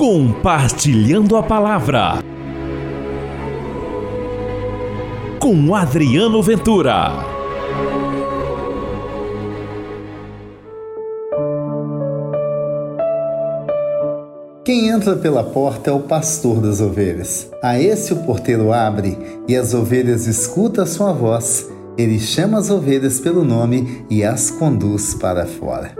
Compartilhando 0.00 1.36
a 1.36 1.42
Palavra 1.42 2.24
com 5.38 5.74
Adriano 5.74 6.42
Ventura. 6.42 7.12
Quem 14.64 14.88
entra 14.88 15.16
pela 15.16 15.44
porta 15.44 15.90
é 15.90 15.92
o 15.92 16.00
pastor 16.00 16.62
das 16.62 16.80
ovelhas. 16.80 17.50
A 17.62 17.78
esse 17.78 18.14
o 18.14 18.24
porteiro 18.24 18.72
abre 18.72 19.18
e 19.46 19.54
as 19.54 19.74
ovelhas 19.74 20.26
escutam 20.26 20.84
a 20.84 20.86
sua 20.86 21.12
voz. 21.12 21.70
Ele 22.00 22.18
chama 22.18 22.58
as 22.58 22.70
ovelhas 22.70 23.20
pelo 23.20 23.44
nome 23.44 24.06
e 24.08 24.24
as 24.24 24.50
conduz 24.50 25.12
para 25.12 25.44
fora. 25.44 25.94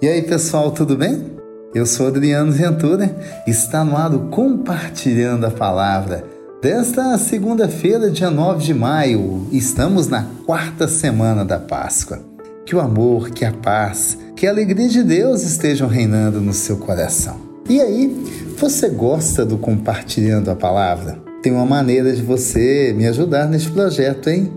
E 0.00 0.08
aí, 0.08 0.22
pessoal, 0.22 0.70
tudo 0.70 0.96
bem? 0.96 1.34
Eu 1.74 1.84
sou 1.84 2.06
Adriano 2.06 2.50
Ventura, 2.50 3.14
está 3.46 3.84
no 3.84 3.98
ar 3.98 4.10
Compartilhando 4.30 5.44
a 5.44 5.50
Palavra. 5.50 6.24
Desta 6.62 7.18
segunda-feira, 7.18 8.10
dia 8.10 8.30
9 8.30 8.64
de 8.64 8.72
maio, 8.72 9.46
estamos 9.52 10.08
na 10.08 10.26
quarta 10.46 10.88
semana 10.88 11.44
da 11.44 11.58
Páscoa. 11.58 12.18
Que 12.64 12.74
o 12.74 12.80
amor, 12.80 13.28
que 13.28 13.44
a 13.44 13.52
paz, 13.52 14.16
que 14.34 14.46
a 14.46 14.50
alegria 14.50 14.88
de 14.88 15.02
Deus 15.02 15.42
estejam 15.42 15.86
reinando 15.86 16.40
no 16.40 16.54
seu 16.54 16.78
coração. 16.78 17.36
E 17.68 17.78
aí, 17.78 18.08
você 18.56 18.88
gosta 18.88 19.44
do 19.44 19.58
Compartilhando 19.58 20.50
a 20.50 20.56
Palavra? 20.56 21.23
Tem 21.44 21.52
uma 21.52 21.66
maneira 21.66 22.10
de 22.10 22.22
você 22.22 22.94
me 22.96 23.06
ajudar 23.06 23.46
neste 23.46 23.70
projeto, 23.70 24.30
hein? 24.30 24.50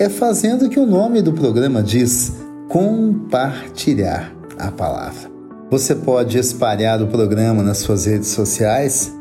É 0.00 0.08
fazendo 0.08 0.64
o 0.64 0.70
que 0.70 0.80
o 0.80 0.86
nome 0.86 1.20
do 1.20 1.34
programa 1.34 1.82
diz: 1.82 2.32
compartilhar 2.70 4.34
a 4.58 4.70
palavra. 4.70 5.30
Você 5.70 5.94
pode 5.94 6.38
espalhar 6.38 7.02
o 7.02 7.08
programa 7.08 7.62
nas 7.62 7.78
suas 7.78 8.06
redes 8.06 8.28
sociais, 8.28 9.12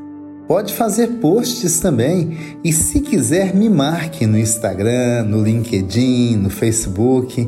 pode 0.48 0.74
fazer 0.74 1.08
posts 1.20 1.82
também 1.82 2.38
e, 2.64 2.72
se 2.72 3.02
quiser, 3.02 3.54
me 3.54 3.70
marque 3.70 4.26
no 4.26 4.40
Instagram, 4.40 5.24
no 5.24 5.44
LinkedIn, 5.44 6.38
no 6.38 6.50
Facebook. 6.50 7.46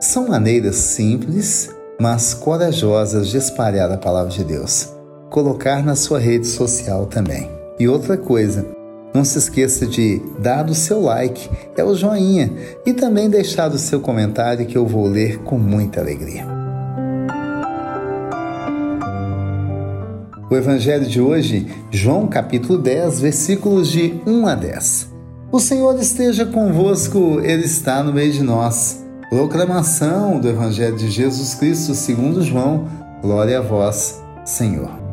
São 0.00 0.26
maneiras 0.26 0.74
simples, 0.74 1.70
mas 2.00 2.34
corajosas 2.34 3.28
de 3.28 3.36
espalhar 3.36 3.92
a 3.92 3.98
palavra 3.98 4.32
de 4.32 4.42
Deus. 4.42 4.92
Colocar 5.30 5.80
na 5.84 5.94
sua 5.94 6.18
rede 6.18 6.48
social 6.48 7.06
também. 7.06 7.54
E 7.76 7.88
outra 7.88 8.16
coisa, 8.16 8.64
não 9.14 9.24
se 9.24 9.38
esqueça 9.38 9.86
de 9.86 10.20
dar 10.40 10.68
o 10.68 10.74
seu 10.74 11.00
like, 11.00 11.48
é 11.76 11.84
o 11.84 11.94
joinha, 11.94 12.52
e 12.84 12.92
também 12.92 13.30
deixar 13.30 13.70
o 13.70 13.78
seu 13.78 14.00
comentário 14.00 14.66
que 14.66 14.76
eu 14.76 14.84
vou 14.84 15.06
ler 15.06 15.38
com 15.38 15.56
muita 15.56 16.00
alegria. 16.00 16.44
O 20.50 20.56
evangelho 20.56 21.06
de 21.06 21.20
hoje, 21.20 21.68
João 21.92 22.26
capítulo 22.26 22.76
10, 22.76 23.20
versículos 23.20 23.88
de 23.88 24.20
1 24.26 24.46
a 24.48 24.54
10. 24.56 25.14
O 25.52 25.60
Senhor 25.60 25.96
esteja 26.00 26.44
convosco, 26.44 27.40
ele 27.40 27.64
está 27.64 28.02
no 28.02 28.12
meio 28.12 28.32
de 28.32 28.42
nós. 28.42 29.04
Proclamação 29.30 30.40
do 30.40 30.48
evangelho 30.48 30.96
de 30.96 31.08
Jesus 31.08 31.54
Cristo, 31.54 31.94
segundo 31.94 32.42
João. 32.42 32.88
Glória 33.22 33.58
a 33.58 33.62
vós, 33.62 34.20
Senhor. 34.44 35.03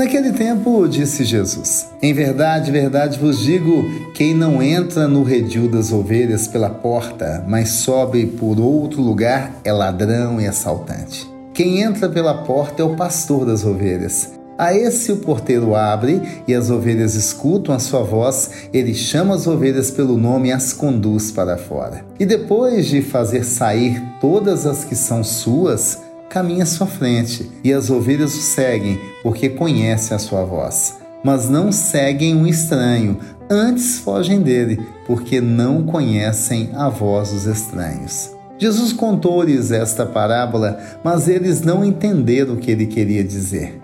Naquele 0.00 0.32
tempo, 0.32 0.88
disse 0.88 1.24
Jesus: 1.24 1.90
Em 2.00 2.14
verdade, 2.14 2.70
verdade 2.70 3.18
vos 3.18 3.38
digo: 3.38 3.84
quem 4.14 4.32
não 4.32 4.62
entra 4.62 5.06
no 5.06 5.22
redil 5.22 5.68
das 5.68 5.92
ovelhas 5.92 6.48
pela 6.48 6.70
porta, 6.70 7.44
mas 7.46 7.68
sobe 7.68 8.24
por 8.24 8.58
outro 8.58 9.02
lugar, 9.02 9.60
é 9.62 9.70
ladrão 9.70 10.40
e 10.40 10.46
assaltante. 10.46 11.30
Quem 11.52 11.82
entra 11.82 12.08
pela 12.08 12.32
porta 12.44 12.80
é 12.80 12.84
o 12.84 12.96
pastor 12.96 13.44
das 13.44 13.62
ovelhas. 13.62 14.32
A 14.56 14.74
esse 14.74 15.12
o 15.12 15.18
porteiro 15.18 15.74
abre 15.74 16.22
e 16.48 16.54
as 16.54 16.70
ovelhas 16.70 17.14
escutam 17.14 17.74
a 17.74 17.78
sua 17.78 18.02
voz. 18.02 18.68
Ele 18.72 18.94
chama 18.94 19.34
as 19.34 19.46
ovelhas 19.46 19.90
pelo 19.90 20.16
nome 20.16 20.48
e 20.48 20.52
as 20.52 20.72
conduz 20.72 21.30
para 21.30 21.58
fora. 21.58 22.06
E 22.18 22.24
depois 22.24 22.86
de 22.86 23.02
fazer 23.02 23.44
sair 23.44 24.02
todas 24.18 24.66
as 24.66 24.82
que 24.82 24.94
são 24.94 25.22
suas, 25.22 25.98
caminha 26.30 26.62
à 26.62 26.66
sua 26.66 26.86
frente, 26.86 27.50
e 27.62 27.72
as 27.72 27.90
ovelhas 27.90 28.34
o 28.34 28.40
seguem, 28.40 28.98
porque 29.22 29.48
conhecem 29.50 30.16
a 30.16 30.18
sua 30.18 30.44
voz. 30.44 30.96
Mas 31.22 31.50
não 31.50 31.70
seguem 31.72 32.34
um 32.34 32.46
estranho, 32.46 33.18
antes 33.50 33.98
fogem 33.98 34.40
dele, 34.40 34.80
porque 35.06 35.40
não 35.40 35.82
conhecem 35.82 36.70
a 36.74 36.88
voz 36.88 37.32
dos 37.32 37.44
estranhos. 37.44 38.30
Jesus 38.58 38.92
contou-lhes 38.92 39.72
esta 39.72 40.06
parábola, 40.06 40.78
mas 41.02 41.28
eles 41.28 41.62
não 41.62 41.84
entenderam 41.84 42.54
o 42.54 42.56
que 42.58 42.70
ele 42.70 42.86
queria 42.86 43.24
dizer. 43.24 43.80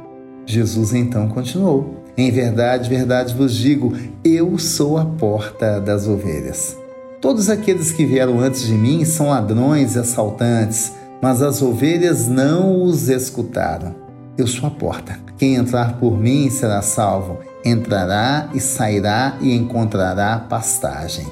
Jesus 0.47 0.95
então 0.95 1.29
continuou: 1.29 1.97
Em 2.17 2.31
verdade, 2.31 2.89
verdade 2.89 3.35
vos 3.35 3.55
digo, 3.55 3.93
eu 4.23 4.57
sou 4.59 4.97
a 4.97 5.05
porta 5.05 5.81
das 5.81 6.07
ovelhas. 6.07 6.77
Todos 7.21 7.49
aqueles 7.49 7.91
que 7.91 8.05
vieram 8.05 8.39
antes 8.39 8.67
de 8.67 8.75
mim 8.75 9.05
são 9.05 9.31
ladrões 9.31 9.97
e 9.97 9.99
assaltantes 9.99 10.93
mas 11.21 11.43
as 11.43 11.63
ovelhas 11.63 12.29
não 12.29 12.83
os 12.83 13.09
escutaram. 13.09 13.95
Eu 14.37 14.47
sou 14.47 14.69
a 14.69 14.71
porta. 14.71 15.19
Quem 15.39 15.55
entrar 15.55 15.99
por 15.99 16.19
mim 16.19 16.51
será 16.51 16.83
salvo. 16.83 17.39
Entrará 17.65 18.49
e 18.55 18.61
sairá 18.61 19.37
e 19.41 19.55
encontrará 19.55 20.39
pastagem. 20.39 21.27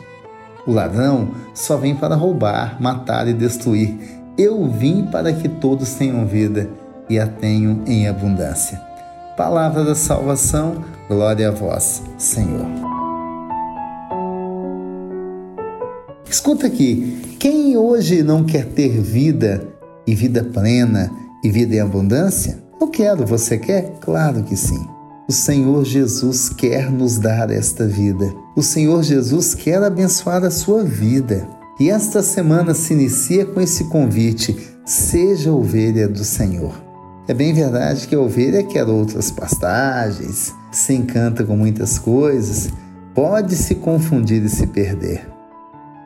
O 0.67 0.73
ladrão 0.73 1.33
só 1.55 1.77
vem 1.77 1.95
para 1.95 2.15
roubar, 2.15 2.81
matar 2.81 3.29
e 3.29 3.35
destruir. 3.35 3.95
Eu 4.37 4.67
vim 4.67 5.05
para 5.05 5.33
que 5.33 5.49
todos 5.49 5.95
tenham 5.95 6.27
vida 6.27 6.69
e 7.09 7.19
a 7.19 7.27
tenham 7.27 7.83
em 7.87 8.09
abundância. 8.09 8.81
Palavra 9.37 9.85
da 9.85 9.95
salvação, 9.95 10.83
glória 11.09 11.49
a 11.49 11.53
vós, 11.53 12.03
Senhor. 12.17 12.67
Escuta 16.29 16.67
aqui, 16.67 17.37
quem 17.39 17.77
hoje 17.77 18.23
não 18.23 18.45
quer 18.45 18.65
ter 18.65 19.01
vida 19.01 19.74
e 20.07 20.15
vida 20.15 20.45
plena 20.45 21.11
e 21.43 21.51
vida 21.51 21.75
em 21.75 21.81
abundância? 21.81 22.63
Eu 22.81 22.89
quero, 22.89 23.27
você 23.27 23.59
quer? 23.59 23.99
Claro 24.01 24.43
que 24.43 24.57
sim. 24.57 24.87
O 25.27 25.33
Senhor 25.33 25.85
Jesus 25.85 26.51
quer 26.51 26.91
nos 26.91 27.19
dar 27.19 27.51
esta 27.51 27.87
vida. 27.87 28.31
O 28.55 28.63
Senhor 28.63 29.03
Jesus 29.03 29.55
quer 29.55 29.83
abençoar 29.83 30.45
a 30.45 30.51
sua 30.51 30.85
vida. 30.85 31.49
E 31.81 31.89
esta 31.89 32.23
semana 32.23 32.75
se 32.75 32.93
inicia 32.93 33.47
com 33.47 33.61
esse 33.61 33.85
convite: 33.85 34.55
seja 34.85 35.51
ovelha 35.51 36.07
do 36.07 36.23
Senhor. 36.23 36.75
É 37.27 37.33
bem 37.33 37.55
verdade 37.55 38.07
que 38.07 38.15
a 38.15 38.21
ovelha 38.21 38.63
quer 38.63 38.87
outras 38.87 39.31
pastagens, 39.31 40.53
se 40.71 40.93
encanta 40.93 41.43
com 41.43 41.57
muitas 41.57 41.99
coisas, 41.99 42.69
pode 43.15 43.57
se 43.57 43.77
confundir 43.77 44.45
e 44.45 44.49
se 44.51 44.67
perder. 44.67 45.27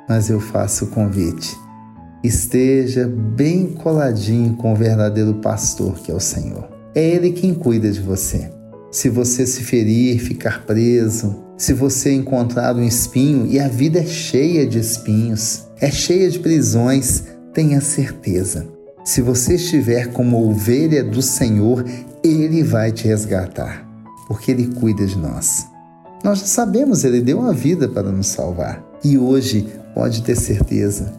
Mas 0.08 0.31
eu 0.31 0.38
faço 0.38 0.84
o 0.84 0.88
convite 0.88 1.58
esteja 2.22 3.06
bem 3.06 3.68
coladinho 3.68 4.54
com 4.54 4.72
o 4.72 4.76
verdadeiro 4.76 5.34
pastor 5.34 5.94
que 6.00 6.10
é 6.10 6.14
o 6.14 6.20
Senhor. 6.20 6.68
É 6.94 7.06
Ele 7.06 7.32
quem 7.32 7.54
cuida 7.54 7.90
de 7.90 8.00
você. 8.00 8.50
Se 8.90 9.08
você 9.08 9.46
se 9.46 9.62
ferir, 9.62 10.18
ficar 10.18 10.64
preso, 10.64 11.36
se 11.58 11.72
você 11.72 12.12
encontrar 12.12 12.76
um 12.76 12.84
espinho, 12.84 13.46
e 13.46 13.58
a 13.58 13.68
vida 13.68 13.98
é 13.98 14.06
cheia 14.06 14.64
de 14.66 14.78
espinhos, 14.78 15.66
é 15.80 15.90
cheia 15.90 16.30
de 16.30 16.38
prisões, 16.38 17.24
tenha 17.52 17.80
certeza. 17.80 18.66
Se 19.04 19.20
você 19.20 19.54
estiver 19.54 20.12
como 20.12 20.48
ovelha 20.48 21.02
do 21.02 21.20
Senhor, 21.20 21.84
Ele 22.22 22.62
vai 22.62 22.92
te 22.92 23.06
resgatar, 23.08 23.86
porque 24.28 24.52
Ele 24.52 24.68
cuida 24.74 25.04
de 25.04 25.18
nós. 25.18 25.66
Nós 26.22 26.38
já 26.38 26.46
sabemos, 26.46 27.04
Ele 27.04 27.20
deu 27.20 27.42
a 27.42 27.52
vida 27.52 27.88
para 27.88 28.10
nos 28.10 28.28
salvar. 28.28 28.84
E 29.04 29.19
hoje, 29.19 29.69
pode 29.94 30.22
ter 30.22 30.37
certeza, 30.37 31.12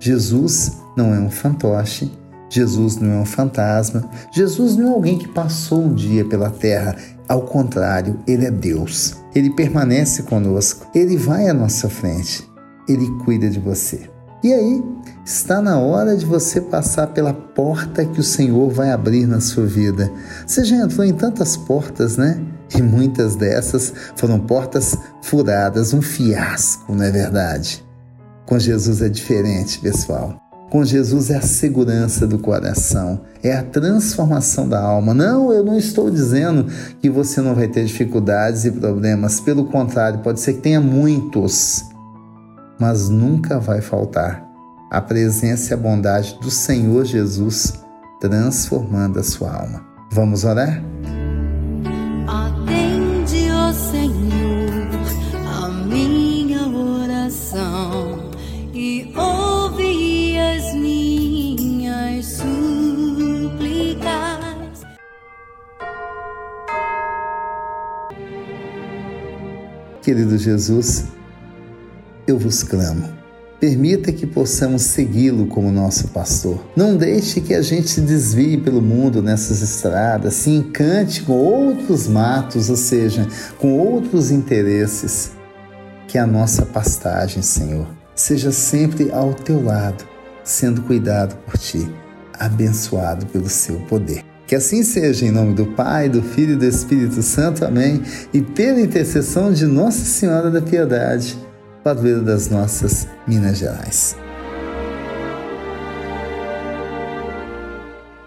Jesus 0.00 0.78
não 0.96 1.14
é 1.14 1.20
um 1.20 1.30
fantoche, 1.30 2.10
Jesus 2.48 2.96
não 2.96 3.12
é 3.12 3.16
um 3.18 3.24
fantasma, 3.24 4.10
Jesus 4.32 4.74
não 4.76 4.88
é 4.88 4.94
alguém 4.94 5.18
que 5.18 5.28
passou 5.28 5.84
um 5.84 5.94
dia 5.94 6.24
pela 6.24 6.50
terra. 6.50 6.96
Ao 7.28 7.42
contrário, 7.42 8.18
ele 8.26 8.46
é 8.46 8.50
Deus. 8.50 9.14
Ele 9.34 9.50
permanece 9.50 10.24
conosco, 10.24 10.86
ele 10.92 11.16
vai 11.16 11.48
à 11.48 11.54
nossa 11.54 11.88
frente, 11.88 12.50
ele 12.88 13.06
cuida 13.24 13.48
de 13.48 13.60
você. 13.60 14.10
E 14.42 14.52
aí, 14.52 14.82
está 15.24 15.60
na 15.60 15.78
hora 15.78 16.16
de 16.16 16.24
você 16.24 16.62
passar 16.62 17.08
pela 17.08 17.34
porta 17.34 18.06
que 18.06 18.20
o 18.20 18.24
Senhor 18.24 18.70
vai 18.70 18.90
abrir 18.90 19.26
na 19.26 19.38
sua 19.38 19.66
vida. 19.66 20.10
Você 20.46 20.64
já 20.64 20.76
entrou 20.76 21.04
em 21.04 21.12
tantas 21.12 21.58
portas, 21.58 22.16
né? 22.16 22.42
E 22.74 22.80
muitas 22.80 23.36
dessas 23.36 23.92
foram 24.16 24.40
portas 24.40 24.96
furadas, 25.22 25.92
um 25.92 26.00
fiasco, 26.00 26.94
não 26.94 27.04
é 27.04 27.10
verdade? 27.10 27.84
Com 28.50 28.58
Jesus 28.58 29.00
é 29.00 29.08
diferente, 29.08 29.78
pessoal. 29.78 30.34
com 30.70 30.84
Jesus 30.84 31.30
é 31.30 31.36
a 31.36 31.40
segurança 31.40 32.26
do 32.26 32.36
coração, 32.36 33.20
é 33.44 33.56
a 33.56 33.62
transformação 33.62 34.68
da 34.68 34.80
alma. 34.80 35.14
Não, 35.14 35.52
eu 35.52 35.64
não 35.64 35.78
estou 35.78 36.10
dizendo 36.10 36.66
que 37.00 37.08
você 37.08 37.40
não 37.40 37.54
vai 37.54 37.68
ter 37.68 37.84
dificuldades 37.84 38.64
e 38.64 38.72
problemas, 38.72 39.38
pelo 39.40 39.66
contrário, 39.66 40.18
pode 40.18 40.40
ser 40.40 40.54
que 40.54 40.62
tenha 40.62 40.80
muitos, 40.80 41.84
mas 42.78 43.08
nunca 43.08 43.60
vai 43.60 43.80
faltar 43.80 44.44
a 44.90 45.00
presença 45.00 45.72
e 45.72 45.74
a 45.74 45.76
bondade 45.76 46.36
do 46.40 46.50
Senhor 46.50 47.04
Jesus 47.04 47.74
transformando 48.20 49.20
a 49.20 49.22
sua 49.22 49.52
alma. 49.52 49.80
Vamos 50.12 50.44
orar? 50.44 50.82
Querido 70.02 70.38
Jesus, 70.38 71.04
eu 72.26 72.38
vos 72.38 72.62
clamo 72.62 73.20
Permita 73.60 74.10
que 74.10 74.26
possamos 74.26 74.80
segui-lo 74.80 75.46
como 75.46 75.70
nosso 75.70 76.08
pastor. 76.08 76.64
Não 76.74 76.96
deixe 76.96 77.42
que 77.42 77.52
a 77.52 77.60
gente 77.60 77.90
se 77.90 78.00
desvie 78.00 78.56
pelo 78.56 78.80
mundo 78.80 79.22
nessas 79.22 79.60
estradas, 79.60 80.32
se 80.32 80.50
encante 80.50 81.22
com 81.22 81.34
outros 81.34 82.08
matos, 82.08 82.70
ou 82.70 82.76
seja, 82.76 83.28
com 83.58 83.78
outros 83.78 84.30
interesses. 84.30 85.32
Que 86.08 86.16
a 86.16 86.26
nossa 86.26 86.64
pastagem, 86.64 87.42
Senhor, 87.42 87.86
seja 88.16 88.50
sempre 88.50 89.12
ao 89.12 89.34
teu 89.34 89.62
lado, 89.62 90.04
sendo 90.42 90.80
cuidado 90.80 91.36
por 91.44 91.58
ti, 91.58 91.86
abençoado 92.38 93.26
pelo 93.26 93.50
seu 93.50 93.78
poder. 93.80 94.29
Que 94.50 94.56
assim 94.56 94.82
seja, 94.82 95.24
em 95.24 95.30
nome 95.30 95.54
do 95.54 95.64
Pai, 95.64 96.08
do 96.08 96.22
Filho 96.22 96.54
e 96.54 96.56
do 96.56 96.64
Espírito 96.64 97.22
Santo. 97.22 97.64
Amém. 97.64 98.02
E 98.34 98.42
pela 98.42 98.80
intercessão 98.80 99.52
de 99.52 99.64
Nossa 99.64 100.04
Senhora 100.04 100.50
da 100.50 100.60
Piedade 100.60 101.38
padroeiro 101.84 102.24
das 102.24 102.48
nossas 102.48 103.06
Minas 103.28 103.58
Gerais. 103.58 104.16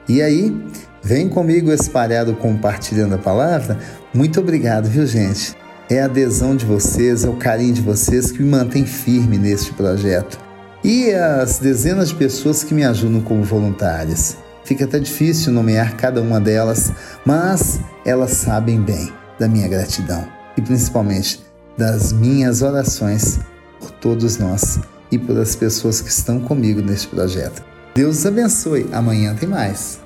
E 0.07 0.21
aí, 0.21 0.55
vem 1.03 1.27
comigo 1.27 1.73
espalhado 1.73 2.33
compartilhando 2.35 3.15
a 3.15 3.17
palavra? 3.17 3.77
Muito 4.13 4.39
obrigado, 4.39 4.87
viu, 4.87 5.05
gente? 5.05 5.53
É 5.89 6.03
a 6.03 6.05
adesão 6.05 6.55
de 6.55 6.65
vocês, 6.65 7.25
é 7.25 7.29
o 7.29 7.35
carinho 7.35 7.73
de 7.73 7.81
vocês 7.81 8.31
que 8.31 8.41
me 8.41 8.49
mantém 8.49 8.85
firme 8.85 9.37
neste 9.37 9.73
projeto. 9.73 10.39
E 10.85 11.11
as 11.11 11.59
dezenas 11.59 12.07
de 12.07 12.15
pessoas 12.15 12.63
que 12.63 12.73
me 12.73 12.85
ajudam 12.85 13.19
como 13.19 13.43
voluntárias. 13.43 14.41
Fica 14.65 14.85
até 14.85 14.99
difícil 14.99 15.51
nomear 15.51 15.95
cada 15.97 16.21
uma 16.21 16.39
delas, 16.39 16.91
mas 17.25 17.79
elas 18.05 18.31
sabem 18.31 18.81
bem 18.81 19.11
da 19.39 19.47
minha 19.47 19.67
gratidão 19.67 20.25
e 20.57 20.61
principalmente 20.61 21.41
das 21.77 22.13
minhas 22.13 22.61
orações 22.61 23.39
por 23.79 23.91
todos 23.91 24.37
nós 24.37 24.79
e 25.11 25.17
por 25.17 25.37
as 25.37 25.55
pessoas 25.55 26.01
que 26.01 26.09
estão 26.09 26.39
comigo 26.39 26.81
neste 26.81 27.07
projeto. 27.07 27.63
Deus 27.93 28.19
os 28.19 28.25
abençoe. 28.25 28.87
Amanhã 28.91 29.35
tem 29.35 29.47
mais. 29.47 30.01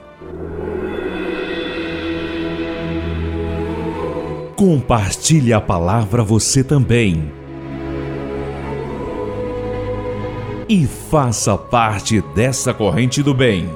Compartilhe 4.56 5.54
a 5.54 5.62
palavra 5.62 6.24
você 6.24 6.63
também. 6.63 7.31
E 10.68 10.86
faça 10.86 11.56
parte 11.57 12.21
dessa 12.36 12.74
corrente 12.74 13.24
do 13.24 13.33
bem. 13.33 13.69